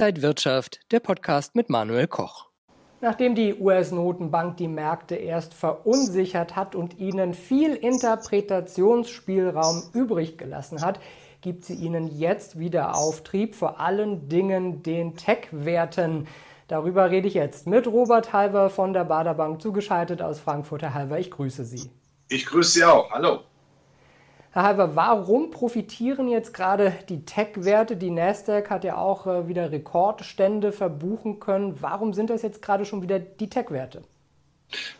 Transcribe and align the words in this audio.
Inside 0.00 0.22
Wirtschaft, 0.22 0.80
der 0.92 1.00
Podcast 1.00 1.54
mit 1.54 1.68
Manuel 1.68 2.06
Koch. 2.06 2.46
Nachdem 3.02 3.34
die 3.34 3.54
US-Notenbank 3.54 4.56
die 4.56 4.66
Märkte 4.66 5.14
erst 5.14 5.52
verunsichert 5.52 6.56
hat 6.56 6.74
und 6.74 6.98
ihnen 6.98 7.34
viel 7.34 7.74
Interpretationsspielraum 7.74 9.82
übrig 9.92 10.38
gelassen 10.38 10.80
hat, 10.80 11.00
gibt 11.42 11.66
sie 11.66 11.74
ihnen 11.74 12.18
jetzt 12.18 12.58
wieder 12.58 12.96
Auftrieb, 12.96 13.54
vor 13.54 13.78
allen 13.78 14.30
Dingen 14.30 14.82
den 14.82 15.16
Tech-Werten. 15.16 16.28
Darüber 16.66 17.10
rede 17.10 17.28
ich 17.28 17.34
jetzt 17.34 17.66
mit 17.66 17.86
Robert 17.86 18.32
Halver 18.32 18.70
von 18.70 18.94
der 18.94 19.04
Baderbank, 19.04 19.60
zugeschaltet 19.60 20.22
aus 20.22 20.40
Frankfurt. 20.40 20.80
Herr 20.80 20.94
Halver, 20.94 21.18
ich 21.18 21.30
grüße 21.30 21.66
Sie. 21.66 21.90
Ich 22.30 22.46
grüße 22.46 22.70
Sie 22.70 22.84
auch. 22.84 23.10
Hallo. 23.10 23.40
Herr 24.52 24.64
Halver, 24.64 24.96
warum 24.96 25.52
profitieren 25.52 26.26
jetzt 26.26 26.52
gerade 26.52 26.92
die 27.08 27.24
Tech-Werte? 27.24 27.96
Die 27.96 28.10
Nasdaq 28.10 28.68
hat 28.68 28.82
ja 28.82 28.96
auch 28.96 29.28
äh, 29.28 29.46
wieder 29.46 29.70
Rekordstände 29.70 30.72
verbuchen 30.72 31.38
können. 31.38 31.80
Warum 31.80 32.14
sind 32.14 32.30
das 32.30 32.42
jetzt 32.42 32.60
gerade 32.60 32.84
schon 32.84 33.00
wieder 33.00 33.20
die 33.20 33.48
Tech-Werte? 33.48 34.02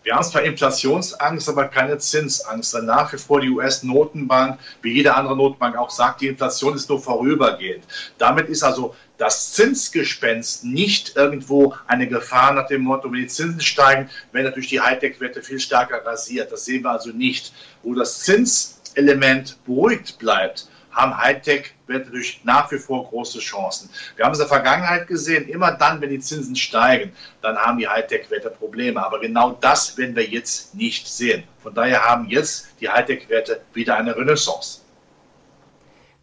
Wir 0.05 0.15
haben 0.15 0.23
zwar 0.23 0.43
Inflationsangst, 0.43 1.48
aber 1.48 1.66
keine 1.66 1.98
Zinsangst. 1.98 2.74
Weil 2.74 2.83
nach 2.83 3.12
wie 3.12 3.19
vor 3.19 3.41
die 3.41 3.51
US-Notenbank, 3.51 4.60
wie 4.83 4.93
jede 4.93 5.16
andere 5.16 5.37
Notenbank 5.37 5.77
auch 5.77 5.91
sagt, 5.91 6.21
die 6.21 6.29
Inflation 6.29 6.77
ist 6.77 6.88
nur 6.88 7.01
vorübergehend. 7.01 7.85
Damit 8.19 8.48
ist 8.48 8.62
also 8.62 8.95
das 9.19 9.52
Zinsgespenst 9.52 10.65
nicht 10.65 11.16
irgendwo 11.16 11.74
eine 11.88 12.07
Gefahr 12.07 12.55
nach 12.55 12.69
dem 12.69 12.82
Motto, 12.82 13.10
wenn 13.10 13.21
die 13.21 13.27
Zinsen 13.27 13.60
steigen, 13.60 14.09
werden 14.30 14.46
natürlich 14.46 14.71
die 14.71 14.80
Hightech-Werte 14.80 15.43
viel 15.43 15.59
stärker 15.59 16.05
rasiert. 16.07 16.52
Das 16.52 16.65
sehen 16.65 16.85
wir 16.85 16.93
also 16.93 17.10
nicht. 17.10 17.52
Wo 17.82 17.95
das 17.95 18.21
Zins 18.21 18.80
Element 18.95 19.59
beruhigt 19.65 20.19
bleibt, 20.19 20.69
haben 20.91 21.17
Hightech-Werte 21.17 22.11
nach 22.45 22.71
wie 22.73 22.79
vor 22.79 23.09
große 23.09 23.39
Chancen. 23.39 23.91
Wir 24.16 24.24
haben 24.24 24.32
es 24.32 24.38
in 24.38 24.49
der 24.49 24.49
Vergangenheit 24.49 25.07
gesehen, 25.07 25.49
immer 25.49 25.73
dann, 25.73 26.01
wenn 26.01 26.10
die 26.10 26.19
Zinsen 26.19 26.57
steigen, 26.57 27.13
dann 27.43 27.57
haben 27.57 27.79
die 27.79 27.88
Hightech-Werte 27.88 28.51
Probleme. 28.51 29.05
Aber 29.05 29.21
genau 29.21 29.52
das 29.52 29.97
werden 29.97 30.16
wir 30.16 30.27
jetzt 30.27 30.74
nicht 30.74 31.07
sehen. 31.07 31.45
Von 31.63 31.74
daher 31.74 32.05
haben 32.05 32.29
jetzt 32.29 32.80
die 32.80 32.88
Hightech-Werte 32.88 33.60
wieder 33.73 33.97
eine 33.97 34.16
Renaissance. 34.16 34.80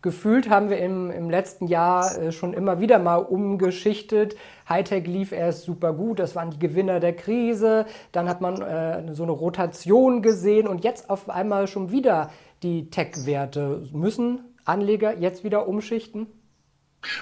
Gefühlt 0.04 0.48
haben 0.48 0.70
wir 0.70 0.78
im, 0.78 1.10
im 1.10 1.30
letzten 1.30 1.66
Jahr 1.66 2.18
äh, 2.18 2.32
schon 2.32 2.54
immer 2.54 2.80
wieder 2.80 3.00
mal 3.00 3.18
umgeschichtet. 3.18 4.38
Hightech 4.70 5.08
lief 5.08 5.32
erst 5.32 5.64
super 5.64 5.92
gut, 5.92 6.20
das 6.20 6.36
waren 6.36 6.52
die 6.52 6.60
Gewinner 6.60 7.00
der 7.00 7.14
Krise. 7.14 7.88
Dann 8.12 8.30
hat 8.30 8.40
man 8.40 8.62
äh, 8.62 9.14
so 9.14 9.24
eine 9.24 9.32
Rotation 9.32 10.22
gesehen 10.22 10.68
und 10.68 10.84
jetzt 10.84 11.10
auf 11.10 11.30
einmal 11.30 11.68
schon 11.68 11.92
wieder 11.92 12.30
die 12.64 12.90
Tech-Werte. 12.90 13.88
Müssen 13.92 14.40
Anleger 14.66 15.18
jetzt 15.18 15.44
wieder 15.44 15.68
umschichten? 15.68 16.28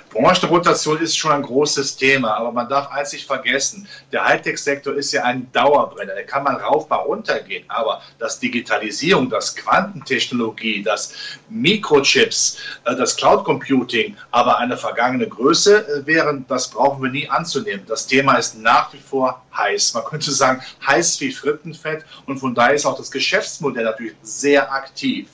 Branchenrotation 0.09 0.99
ist 1.01 1.17
schon 1.17 1.33
ein 1.33 1.41
großes 1.41 1.97
Thema, 1.97 2.35
aber 2.37 2.51
man 2.51 2.69
darf 2.69 2.89
eins 2.91 3.11
nicht 3.11 3.27
vergessen, 3.27 3.87
der 4.11 4.25
Hightech-Sektor 4.25 4.95
ist 4.95 5.11
ja 5.11 5.23
ein 5.23 5.51
Dauerbrenner, 5.51 6.13
der 6.13 6.25
kann 6.25 6.43
mal 6.43 6.55
rauf, 6.55 6.89
mal 6.89 6.97
runter 6.97 7.41
gehen, 7.41 7.65
aber 7.67 8.01
das 8.17 8.39
Digitalisierung, 8.39 9.29
das 9.29 9.55
Quantentechnologie, 9.55 10.81
das 10.81 11.13
Mikrochips, 11.49 12.57
äh, 12.85 12.95
das 12.95 13.17
Cloud 13.17 13.43
Computing, 13.43 14.15
aber 14.31 14.57
eine 14.57 14.77
vergangene 14.77 15.27
Größe 15.27 15.87
äh, 15.87 16.07
wären, 16.07 16.45
das 16.47 16.69
brauchen 16.69 17.03
wir 17.03 17.11
nie 17.11 17.29
anzunehmen. 17.29 17.85
Das 17.85 18.07
Thema 18.07 18.35
ist 18.37 18.57
nach 18.57 18.93
wie 18.93 18.99
vor 18.99 19.44
heiß. 19.57 19.93
Man 19.93 20.03
könnte 20.05 20.31
sagen, 20.31 20.61
heiß 20.85 21.19
wie 21.21 21.31
Frittenfett 21.31 22.05
und 22.25 22.39
von 22.39 22.55
daher 22.55 22.75
ist 22.75 22.85
auch 22.85 22.97
das 22.97 23.11
Geschäftsmodell 23.11 23.83
natürlich 23.83 24.15
sehr 24.21 24.71
aktiv. 24.71 25.27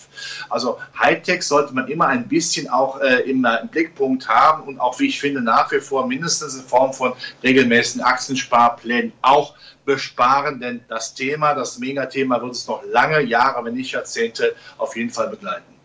Also 0.49 0.79
Hightech 0.99 1.43
sollte 1.43 1.73
man 1.73 1.87
immer 1.87 2.07
ein 2.07 2.27
bisschen 2.27 2.69
auch 2.69 2.99
äh, 2.99 3.21
im, 3.21 3.45
im 3.45 3.67
Blickpunkt 3.69 4.27
haben 4.27 4.63
und 4.63 4.79
auch, 4.79 4.99
wie 4.99 5.07
ich 5.07 5.19
finde, 5.19 5.41
nach 5.41 5.71
wie 5.71 5.79
vor 5.79 6.07
mindestens 6.07 6.55
in 6.55 6.63
Form 6.63 6.93
von 6.93 7.13
regelmäßigen 7.43 8.01
Aktiensparplänen 8.01 9.13
auch 9.21 9.55
besparen, 9.85 10.59
denn 10.59 10.81
das 10.87 11.13
Thema, 11.13 11.53
das 11.53 11.79
Megathema 11.79 12.41
wird 12.41 12.53
es 12.53 12.67
noch 12.67 12.83
lange 12.85 13.21
Jahre, 13.21 13.65
wenn 13.65 13.73
nicht 13.73 13.91
Jahrzehnte 13.91 14.55
auf 14.77 14.95
jeden 14.95 15.09
Fall 15.09 15.29
begleiten. 15.29 15.80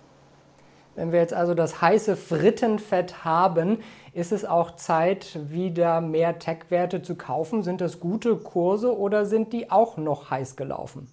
Wenn 0.96 1.12
wir 1.12 1.20
jetzt 1.20 1.34
also 1.34 1.52
das 1.52 1.82
heiße 1.82 2.16
Frittenfett 2.16 3.22
haben, 3.22 3.82
ist 4.14 4.32
es 4.32 4.46
auch 4.46 4.76
Zeit, 4.76 5.38
wieder 5.50 6.00
mehr 6.00 6.38
Tech-Werte 6.38 7.02
zu 7.02 7.16
kaufen? 7.16 7.62
Sind 7.62 7.82
das 7.82 8.00
gute 8.00 8.36
Kurse 8.36 8.96
oder 8.96 9.26
sind 9.26 9.52
die 9.52 9.70
auch 9.70 9.98
noch 9.98 10.30
heiß 10.30 10.56
gelaufen? 10.56 11.08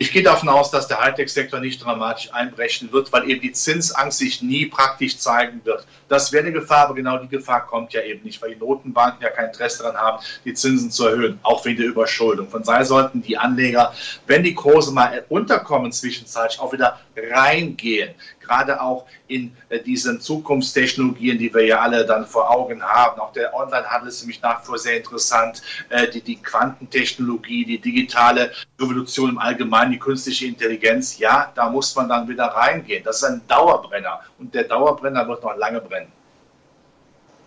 Ich 0.00 0.12
gehe 0.12 0.22
davon 0.22 0.48
aus, 0.48 0.70
dass 0.70 0.86
der 0.86 1.00
Hightech-Sektor 1.00 1.58
nicht 1.58 1.84
dramatisch 1.84 2.32
einbrechen 2.32 2.92
wird, 2.92 3.12
weil 3.12 3.28
eben 3.28 3.40
die 3.40 3.50
Zinsangst 3.50 4.18
sich 4.18 4.40
nie 4.42 4.66
praktisch 4.66 5.18
zeigen 5.18 5.60
wird. 5.64 5.84
Das 6.08 6.32
wäre 6.32 6.44
eine 6.44 6.52
Gefahr, 6.52 6.84
aber 6.84 6.94
genau 6.94 7.18
die 7.18 7.28
Gefahr 7.28 7.66
kommt 7.66 7.92
ja 7.92 8.02
eben 8.02 8.22
nicht, 8.22 8.40
weil 8.40 8.54
die 8.54 8.60
Notenbanken 8.60 9.20
ja 9.20 9.30
kein 9.30 9.46
Interesse 9.46 9.82
daran 9.82 9.96
haben, 9.96 10.24
die 10.44 10.54
Zinsen 10.54 10.92
zu 10.92 11.08
erhöhen, 11.08 11.40
auch 11.42 11.64
wegen 11.64 11.78
der 11.78 11.88
Überschuldung. 11.88 12.48
Von 12.48 12.62
daher 12.62 12.84
sollten 12.84 13.22
die 13.22 13.38
Anleger, 13.38 13.92
wenn 14.28 14.44
die 14.44 14.54
Kurse 14.54 14.92
mal 14.92 15.24
unterkommen 15.28 15.90
zwischenzeitlich, 15.90 16.60
auch 16.60 16.72
wieder 16.72 17.00
reingehen 17.16 18.14
gerade 18.48 18.80
auch 18.80 19.06
in 19.28 19.56
äh, 19.68 19.80
diesen 19.80 20.20
Zukunftstechnologien, 20.20 21.38
die 21.38 21.52
wir 21.52 21.64
ja 21.64 21.80
alle 21.80 22.04
dann 22.06 22.26
vor 22.26 22.50
Augen 22.50 22.82
haben. 22.82 23.20
Auch 23.20 23.32
der 23.32 23.54
Onlinehandel 23.54 24.08
ist 24.08 24.22
nämlich 24.22 24.42
nach 24.42 24.62
wie 24.62 24.66
vor 24.66 24.78
sehr 24.78 24.96
interessant. 24.96 25.62
Äh, 25.90 26.08
die, 26.08 26.22
die 26.22 26.36
Quantentechnologie, 26.36 27.64
die 27.64 27.78
digitale 27.78 28.52
Revolution 28.80 29.30
im 29.30 29.38
Allgemeinen, 29.38 29.92
die 29.92 29.98
künstliche 29.98 30.46
Intelligenz, 30.46 31.18
ja, 31.18 31.52
da 31.54 31.68
muss 31.68 31.94
man 31.94 32.08
dann 32.08 32.26
wieder 32.28 32.46
reingehen. 32.46 33.04
Das 33.04 33.18
ist 33.18 33.24
ein 33.24 33.42
Dauerbrenner 33.46 34.20
und 34.38 34.54
der 34.54 34.64
Dauerbrenner 34.64 35.28
wird 35.28 35.42
noch 35.42 35.56
lange 35.56 35.80
brennen. 35.80 36.10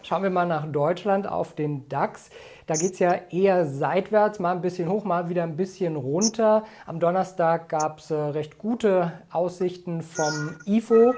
Schauen 0.04 0.24
wir 0.24 0.30
mal 0.30 0.48
nach 0.48 0.66
Deutschland 0.66 1.28
auf 1.28 1.54
den 1.54 1.88
DAX. 1.88 2.30
Da 2.66 2.76
geht 2.76 2.94
es 2.94 3.00
ja 3.00 3.14
eher 3.30 3.66
seitwärts, 3.66 4.40
mal 4.40 4.52
ein 4.52 4.62
bisschen 4.62 4.90
hoch, 4.90 5.04
mal 5.04 5.30
wieder 5.30 5.44
ein 5.44 5.56
bisschen 5.56 5.96
runter. 5.96 6.64
Am 6.86 7.00
Donnerstag 7.00 7.70
gab 7.70 8.00
es 8.00 8.12
äh, 8.12 8.16
recht 8.16 8.58
gute 8.58 9.12
Aussichten 9.32 10.02
vom 10.02 10.58
IFO. 10.66 11.14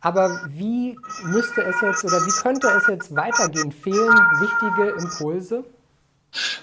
Aber 0.00 0.30
wie 0.48 0.96
müsste 1.24 1.62
es 1.62 1.80
jetzt 1.80 2.04
oder 2.04 2.24
wie 2.24 2.42
könnte 2.42 2.68
es 2.68 2.86
jetzt 2.86 3.14
weitergehen? 3.14 3.72
Fehlen 3.72 4.14
wichtige 4.40 4.90
Impulse? 5.02 5.64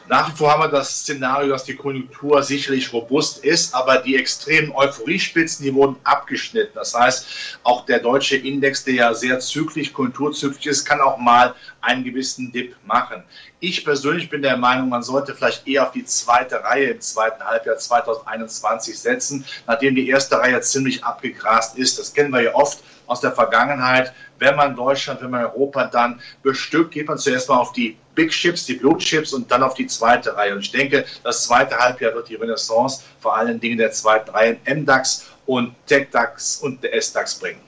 Nach 0.08 0.32
wie 0.32 0.38
vor 0.38 0.52
haben 0.52 0.62
wir 0.62 0.70
das 0.70 1.02
Szenario, 1.02 1.50
dass 1.50 1.66
die 1.66 1.76
Konjunktur 1.76 2.42
sicherlich 2.42 2.94
robust 2.94 3.44
ist, 3.44 3.76
aber 3.76 3.98
die 3.98 4.16
extremen 4.16 4.72
Euphoriespitzen, 4.72 5.66
die 5.66 5.74
wurden 5.74 5.98
abgeschnitten. 6.06 6.72
Das 6.76 6.94
heißt, 6.94 7.60
auch 7.64 7.86
der 7.86 8.00
deutsche 8.00 8.38
Index, 8.38 8.86
der 8.86 8.94
ja 8.94 9.14
sehr 9.14 9.40
zyklisch, 9.40 9.92
konjunkturzyklisch 9.92 10.68
ist, 10.68 10.86
kann 10.86 11.02
auch 11.02 11.18
mal 11.18 11.54
einen 11.82 12.06
gewissen 12.06 12.54
Dip 12.54 12.78
machen. 12.86 13.24
Ich 13.60 13.84
persönlich 13.84 14.30
bin 14.30 14.42
der 14.42 14.56
Meinung, 14.56 14.88
man 14.88 15.04
sollte 15.04 15.36
vielleicht 15.36 15.68
eher 15.68 15.84
auf 15.84 15.92
die 15.92 16.06
zweite 16.06 16.64
Reihe 16.64 16.92
im 16.92 17.02
zweiten 17.02 17.44
Halbjahr 17.44 17.78
2021 17.78 18.98
setzen, 18.98 19.46
nachdem 19.66 19.96
die 19.96 20.08
erste 20.08 20.40
Reihe 20.40 20.62
ziemlich 20.62 21.04
abgegrast 21.04 21.78
ist. 21.78 22.00
Das 22.00 22.14
kennen 22.14 22.32
wir 22.32 22.42
ja 22.42 22.56
oft 22.56 22.82
aus 23.08 23.20
der 23.20 23.34
Vergangenheit. 23.34 24.14
Wenn 24.40 24.56
man 24.56 24.76
Deutschland, 24.76 25.22
wenn 25.22 25.32
man 25.32 25.46
Europa 25.46 25.86
dann 25.88 26.22
bestückt, 26.44 26.92
geht 26.92 27.08
man 27.08 27.18
zuerst 27.18 27.50
mal 27.50 27.58
auf 27.58 27.74
die 27.74 27.98
Big 28.18 28.32
Chips, 28.32 28.66
die 28.66 28.74
Blue 28.74 28.98
Chips 28.98 29.32
und 29.32 29.50
dann 29.52 29.62
auf 29.62 29.76
die 29.76 29.86
zweite 29.86 30.36
Reihe. 30.36 30.54
Und 30.54 30.62
ich 30.62 30.72
denke, 30.72 31.06
das 31.24 31.44
zweite 31.44 31.78
Halbjahr 31.78 32.16
wird 32.16 32.28
die 32.30 32.36
Renaissance 32.36 33.04
vor 33.20 33.38
allen 33.38 33.60
Dingen 33.60 33.78
der 33.78 33.92
zweiten 33.92 34.32
Reihe 34.32 34.58
MDAX 34.66 35.28
und 35.46 35.76
TechDAX 35.86 36.58
und 36.58 36.84
der 36.84 37.00
SDAX 37.00 37.36
bringen. 37.36 37.62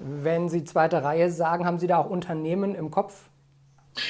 Wenn 0.00 0.48
Sie 0.48 0.64
zweite 0.64 1.04
Reihe 1.04 1.30
sagen, 1.30 1.64
haben 1.64 1.78
Sie 1.78 1.86
da 1.86 1.98
auch 1.98 2.10
Unternehmen 2.10 2.74
im 2.74 2.90
Kopf? 2.90 3.14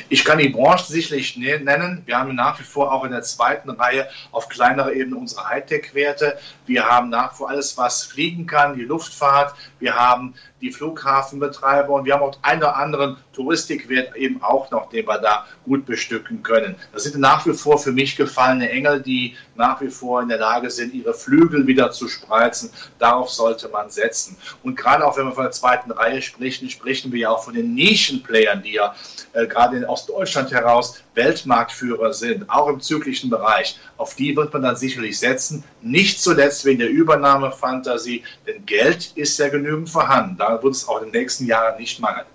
Ich 0.08 0.24
kann 0.24 0.38
die 0.38 0.48
Branche 0.48 0.86
sicherlich 0.90 1.36
ne-, 1.36 1.60
nennen. 1.60 2.02
Wir 2.06 2.18
haben 2.18 2.34
nach 2.34 2.58
wie 2.58 2.64
vor 2.64 2.92
auch 2.92 3.04
in 3.04 3.12
der 3.12 3.22
zweiten 3.22 3.70
Reihe 3.70 4.08
auf 4.32 4.48
kleinerer 4.48 4.92
Ebene 4.92 5.16
unsere 5.16 5.48
Hightech-Werte. 5.48 6.38
Wir 6.66 6.86
haben 6.86 7.10
nach 7.10 7.32
wie 7.32 7.36
vor 7.36 7.50
alles, 7.50 7.76
was 7.76 8.04
fliegen 8.04 8.46
kann, 8.46 8.76
die 8.76 8.84
Luftfahrt. 8.84 9.54
Wir 9.78 9.94
haben 9.94 10.34
die 10.64 10.72
Flughafenbetreiber 10.72 11.92
und 11.92 12.06
wir 12.06 12.14
haben 12.14 12.22
auch 12.22 12.38
einen 12.40 12.62
oder 12.62 12.76
anderen 12.76 13.18
Touristikwert 13.34 14.16
eben 14.16 14.42
auch 14.42 14.70
noch, 14.70 14.88
den 14.88 15.06
wir 15.06 15.18
da 15.18 15.46
gut 15.64 15.84
bestücken 15.84 16.42
können. 16.42 16.76
Das 16.92 17.04
sind 17.04 17.18
nach 17.20 17.44
wie 17.44 17.52
vor 17.52 17.78
für 17.78 17.92
mich 17.92 18.16
gefallene 18.16 18.70
Engel, 18.70 19.02
die 19.02 19.36
nach 19.56 19.82
wie 19.82 19.90
vor 19.90 20.22
in 20.22 20.28
der 20.28 20.38
Lage 20.38 20.70
sind, 20.70 20.94
ihre 20.94 21.12
Flügel 21.12 21.66
wieder 21.66 21.90
zu 21.90 22.08
spreizen. 22.08 22.70
Darauf 22.98 23.30
sollte 23.30 23.68
man 23.68 23.90
setzen. 23.90 24.38
Und 24.62 24.76
gerade 24.76 25.06
auch 25.06 25.18
wenn 25.18 25.26
wir 25.26 25.32
von 25.32 25.44
der 25.44 25.52
zweiten 25.52 25.90
Reihe 25.90 26.22
sprechen, 26.22 26.70
sprechen 26.70 27.12
wir 27.12 27.20
ja 27.20 27.30
auch 27.30 27.44
von 27.44 27.54
den 27.54 27.74
Nischenplayern, 27.74 28.62
die 28.62 28.72
ja 28.72 28.94
äh, 29.34 29.46
gerade 29.46 29.73
aus 29.82 30.06
Deutschland 30.06 30.52
heraus 30.52 31.02
Weltmarktführer 31.14 32.12
sind, 32.12 32.48
auch 32.50 32.68
im 32.68 32.80
zyklischen 32.80 33.30
Bereich. 33.30 33.78
Auf 33.96 34.14
die 34.14 34.36
wird 34.36 34.52
man 34.52 34.62
dann 34.62 34.76
sicherlich 34.76 35.18
setzen. 35.18 35.64
Nicht 35.80 36.20
zuletzt 36.20 36.64
wegen 36.64 36.80
der 36.80 36.90
Übernahmefantasie, 36.90 38.22
denn 38.46 38.66
Geld 38.66 39.12
ist 39.14 39.38
ja 39.38 39.48
genügend 39.48 39.88
vorhanden. 39.88 40.36
Da 40.36 40.62
wird 40.62 40.74
es 40.74 40.86
auch 40.86 40.98
in 40.98 41.10
den 41.10 41.20
nächsten 41.20 41.46
Jahren 41.46 41.80
nicht 41.80 41.98
mangeln. 42.00 42.26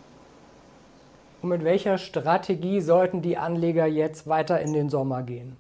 Und 1.41 1.50
mit 1.50 1.63
welcher 1.63 1.97
Strategie 1.97 2.81
sollten 2.81 3.21
die 3.21 3.38
Anleger 3.38 3.86
jetzt 3.86 4.27
weiter 4.27 4.59
in 4.59 4.74
den 4.74 4.89
Sommer 4.89 5.24
gehen? 5.24 5.56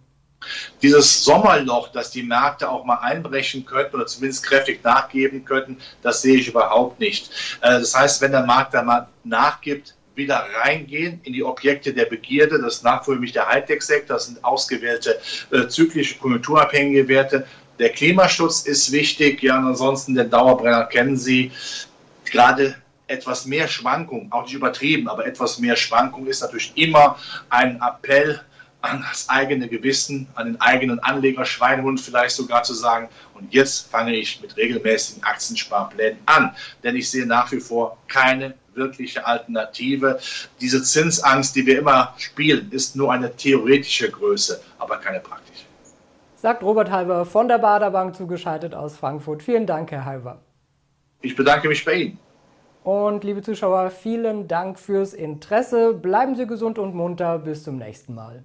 Dieses 0.81 1.25
Sommerloch, 1.25 1.89
dass 1.89 2.11
die 2.11 2.23
Märkte 2.23 2.69
auch 2.69 2.85
mal 2.85 2.99
einbrechen 2.99 3.65
könnten 3.65 3.97
oder 3.97 4.05
zumindest 4.05 4.45
kräftig 4.45 4.83
nachgeben 4.83 5.43
könnten, 5.43 5.77
das 6.01 6.21
sehe 6.21 6.37
ich 6.37 6.47
überhaupt 6.47 6.99
nicht. 6.99 7.29
Äh, 7.61 7.79
das 7.79 7.93
heißt, 7.93 8.21
wenn 8.21 8.31
der 8.31 8.45
Markt 8.45 8.73
da 8.73 8.83
mal 8.83 9.07
nachgibt, 9.23 9.95
wieder 10.19 10.45
reingehen 10.63 11.19
in 11.23 11.33
die 11.33 11.43
Objekte 11.43 11.91
der 11.91 12.05
Begierde. 12.05 12.61
Das 12.61 12.75
ist 12.75 12.83
nach 12.83 13.03
vor 13.03 13.15
der 13.15 13.49
Hightech-Sektor, 13.49 14.17
das 14.17 14.27
sind 14.27 14.43
ausgewählte 14.43 15.19
äh, 15.51 15.67
zyklische, 15.67 16.19
konjunkturabhängige 16.19 17.07
Werte. 17.07 17.47
Der 17.79 17.89
Klimaschutz 17.89 18.61
ist 18.61 18.91
wichtig, 18.91 19.41
ja, 19.41 19.57
ansonsten 19.57 20.13
der 20.13 20.25
Dauerbrenner 20.25 20.85
kennen 20.85 21.17
Sie. 21.17 21.51
Gerade 22.25 22.75
etwas 23.07 23.45
mehr 23.45 23.67
Schwankung, 23.67 24.31
auch 24.31 24.43
nicht 24.43 24.53
übertrieben, 24.53 25.07
aber 25.07 25.25
etwas 25.25 25.57
mehr 25.57 25.75
Schwankung 25.75 26.27
ist 26.27 26.41
natürlich 26.41 26.73
immer 26.75 27.17
ein 27.49 27.81
Appell 27.81 28.39
an 28.81 29.03
das 29.09 29.27
eigene 29.27 29.67
Gewissen, 29.67 30.27
an 30.35 30.47
den 30.47 30.61
eigenen 30.61 30.99
Anleger, 30.99 31.43
Schweinehund 31.45 31.99
vielleicht 31.99 32.35
sogar 32.35 32.63
zu 32.63 32.73
sagen, 32.73 33.09
und 33.33 33.53
jetzt 33.53 33.89
fange 33.89 34.15
ich 34.15 34.41
mit 34.41 34.55
regelmäßigen 34.55 35.23
Aktiensparplänen 35.23 36.19
an. 36.25 36.55
Denn 36.83 36.95
ich 36.95 37.09
sehe 37.09 37.25
nach 37.25 37.51
wie 37.51 37.59
vor 37.59 37.97
keine 38.07 38.53
wirkliche 38.79 39.27
Alternative. 39.27 40.19
Diese 40.59 40.81
Zinsangst, 40.81 41.55
die 41.55 41.67
wir 41.67 41.77
immer 41.77 42.15
spielen, 42.17 42.71
ist 42.71 42.95
nur 42.95 43.13
eine 43.13 43.35
theoretische 43.35 44.09
Größe, 44.09 44.59
aber 44.79 44.97
keine 44.97 45.19
praktische. 45.19 45.65
Sagt 46.35 46.63
Robert 46.63 46.89
Halver 46.89 47.25
von 47.25 47.47
der 47.47 47.59
Baderbank 47.59 48.15
zugeschaltet 48.15 48.73
aus 48.73 48.97
Frankfurt. 48.97 49.43
Vielen 49.43 49.67
Dank, 49.67 49.91
Herr 49.91 50.05
Halver. 50.05 50.39
Ich 51.21 51.35
bedanke 51.35 51.67
mich 51.67 51.83
bei 51.83 51.93
Ihnen. 51.93 52.19
Und 52.83 53.25
liebe 53.25 53.41
Zuschauer, 53.41 53.91
vielen 53.91 54.47
Dank 54.47 54.79
fürs 54.79 55.13
Interesse. 55.13 55.93
Bleiben 55.93 56.35
Sie 56.35 56.47
gesund 56.47 56.79
und 56.79 56.95
munter. 56.95 57.37
Bis 57.39 57.63
zum 57.63 57.77
nächsten 57.77 58.15
Mal. 58.15 58.43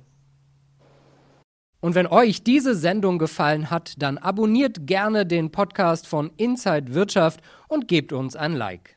Und 1.80 1.94
wenn 1.94 2.06
euch 2.06 2.42
diese 2.42 2.74
Sendung 2.74 3.18
gefallen 3.18 3.70
hat, 3.70 3.94
dann 3.98 4.16
abonniert 4.16 4.86
gerne 4.86 5.26
den 5.26 5.52
Podcast 5.52 6.06
von 6.06 6.32
Inside 6.36 6.94
Wirtschaft 6.94 7.40
und 7.68 7.88
gebt 7.88 8.12
uns 8.12 8.36
ein 8.36 8.54
Like. 8.54 8.96